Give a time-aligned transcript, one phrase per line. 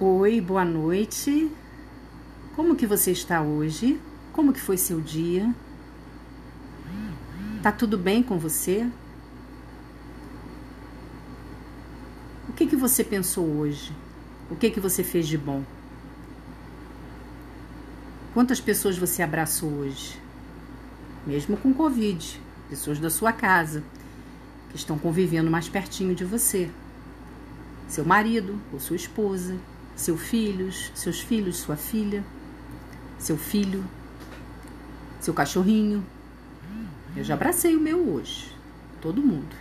[0.00, 1.50] Oi, boa noite.
[2.54, 4.00] Como que você está hoje?
[4.32, 5.52] Como que foi seu dia?
[7.64, 8.88] Tá tudo bem com você?
[12.48, 13.92] O que que você pensou hoje?
[14.48, 15.64] O que que você fez de bom?
[18.32, 20.16] Quantas pessoas você abraçou hoje?
[21.26, 22.40] Mesmo com Covid,
[22.70, 23.82] pessoas da sua casa
[24.70, 26.70] que estão convivendo mais pertinho de você.
[27.88, 29.56] Seu marido ou sua esposa,
[29.98, 32.24] seus filhos, seus filhos, sua filha,
[33.18, 33.84] seu filho,
[35.20, 36.06] seu cachorrinho.
[37.16, 38.54] Eu já abracei o meu hoje.
[39.02, 39.56] Todo mundo.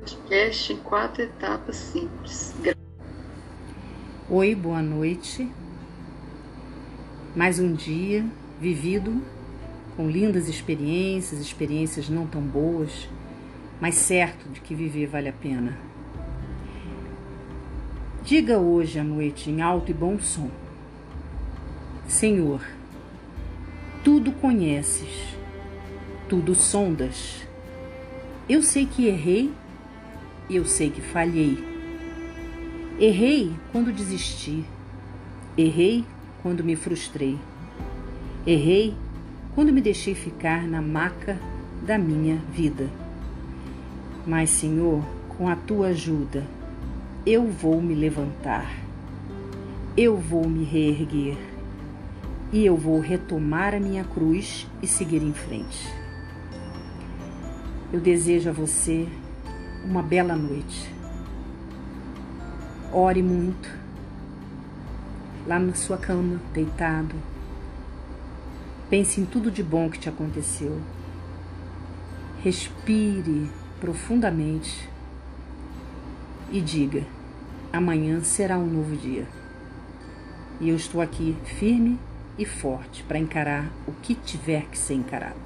[0.00, 2.52] Podcast em quatro etapas simples.
[4.28, 5.48] Oi, boa noite.
[7.36, 8.26] Mais um dia
[8.60, 9.22] vivido
[9.96, 13.08] com lindas experiências, experiências não tão boas,
[13.80, 15.78] mas certo de que viver vale a pena.
[18.24, 20.50] Diga hoje à noite em alto e bom som:
[22.06, 22.64] Senhor,
[24.04, 25.36] tudo conheces,
[26.28, 27.46] tudo sondas.
[28.48, 29.52] Eu sei que errei,
[30.48, 31.58] eu sei que falhei.
[33.00, 34.64] Errei quando desisti,
[35.56, 36.04] errei
[36.42, 37.38] quando me frustrei,
[38.46, 38.94] errei
[39.54, 41.38] quando me deixei ficar na maca
[41.84, 42.88] da minha vida.
[44.26, 46.46] Mas, Senhor, com a tua ajuda,
[47.26, 48.72] eu vou me levantar,
[49.96, 51.36] eu vou me reerguer
[52.52, 55.92] e eu vou retomar a minha cruz e seguir em frente.
[57.92, 59.06] Eu desejo a você
[59.84, 60.90] uma bela noite.
[62.90, 63.68] Ore muito,
[65.46, 67.31] lá na sua cama, deitado
[68.92, 70.78] Pense em tudo de bom que te aconteceu.
[72.44, 73.48] Respire
[73.80, 74.86] profundamente
[76.50, 77.02] e diga:
[77.72, 79.26] amanhã será um novo dia.
[80.60, 81.98] E eu estou aqui firme
[82.36, 85.40] e forte para encarar o que tiver que ser encarado.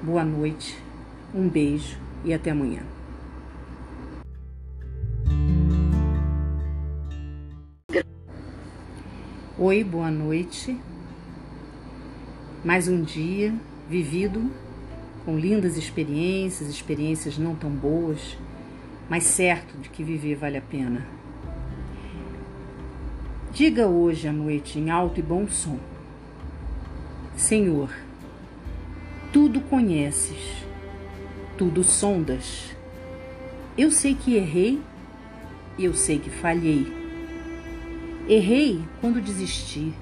[0.00, 0.78] Boa noite,
[1.34, 2.82] um beijo e até amanhã.
[9.58, 10.78] Oi, boa noite.
[12.64, 13.52] Mais um dia
[13.90, 14.48] vivido
[15.24, 18.38] com lindas experiências, experiências não tão boas,
[19.10, 21.04] mas certo de que viver vale a pena.
[23.52, 25.76] Diga hoje à noite em alto e bom som:
[27.36, 27.90] Senhor,
[29.32, 30.64] tudo conheces,
[31.58, 32.76] tudo sondas.
[33.76, 34.80] Eu sei que errei,
[35.76, 36.86] eu sei que falhei.
[38.28, 39.92] Errei quando desisti,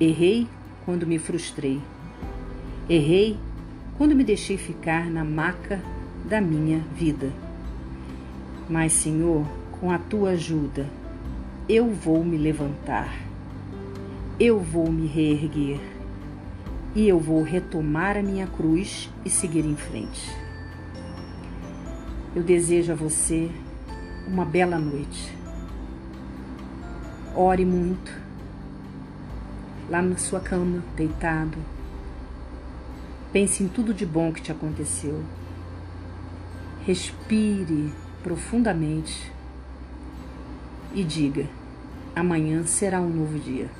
[0.00, 0.48] errei
[0.86, 1.82] quando me frustrei.
[2.88, 3.36] Errei
[3.98, 5.82] quando me deixei ficar na maca
[6.24, 7.32] da minha vida.
[8.70, 10.86] Mas, Senhor, com a tua ajuda,
[11.68, 13.12] eu vou me levantar,
[14.38, 15.80] eu vou me reerguer
[16.94, 20.30] e eu vou retomar a minha cruz e seguir em frente.
[22.34, 23.50] Eu desejo a você
[24.28, 25.34] uma bela noite.
[27.34, 28.26] Ore muito
[29.88, 31.58] lá na sua cama, deitado.
[33.32, 35.22] Pense em tudo de bom que te aconteceu.
[36.84, 37.92] Respire
[38.22, 39.32] profundamente
[40.94, 41.46] e diga:
[42.14, 43.70] amanhã será um novo dia.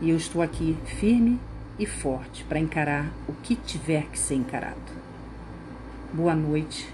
[0.00, 1.38] E eu estou aqui firme
[1.78, 4.76] e forte para encarar o que tiver que ser encarado.
[6.12, 6.88] Boa noite,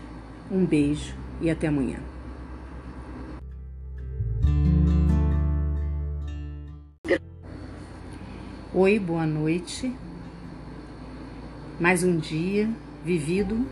[0.51, 1.99] um beijo e até amanhã.
[8.73, 9.93] Oi, boa noite.
[11.81, 12.71] Mais um dia
[13.05, 13.67] vivido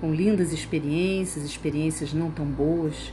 [0.00, 3.12] com lindas experiências, experiências não tão boas,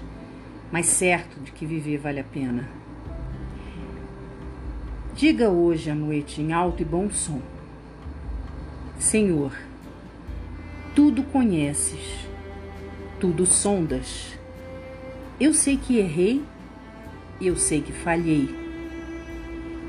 [0.72, 2.70] mas certo de que viver vale a pena.
[5.16, 7.42] Diga hoje à noite em alto e bom som:
[9.00, 9.52] Senhor,
[10.94, 12.28] tudo conheces,
[13.20, 14.38] tudo sondas.
[15.40, 16.44] Eu sei que errei,
[17.42, 18.67] eu sei que falhei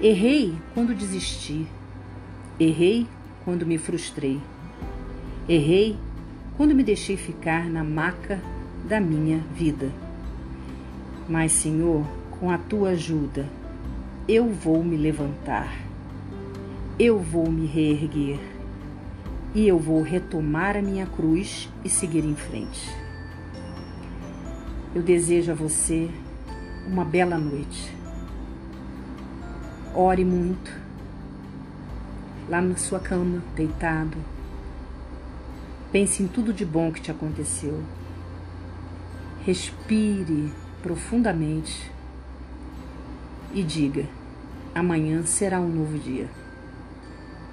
[0.00, 1.66] Errei quando desisti.
[2.60, 3.04] Errei
[3.44, 4.40] quando me frustrei.
[5.48, 5.96] Errei
[6.56, 8.40] quando me deixei ficar na maca
[8.88, 9.90] da minha vida.
[11.28, 13.48] Mas, Senhor, com a tua ajuda,
[14.28, 15.76] eu vou me levantar.
[16.96, 18.38] Eu vou me reerguer
[19.52, 22.88] e eu vou retomar a minha cruz e seguir em frente.
[24.94, 26.08] Eu desejo a você
[26.86, 27.97] uma bela noite
[30.00, 30.70] Ore muito.
[32.48, 34.16] lá na sua cama, deitado.
[35.90, 37.82] Pense em tudo de bom que te aconteceu.
[39.44, 40.52] Respire
[40.84, 41.90] profundamente
[43.52, 44.06] e diga:
[44.72, 46.28] amanhã será um novo dia.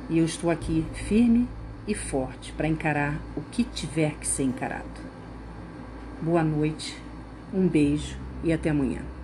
[0.07, 1.47] E eu estou aqui firme
[1.87, 5.01] e forte para encarar o que tiver que ser encarado.
[6.21, 6.95] Boa noite,
[7.51, 9.14] um beijo e até amanhã.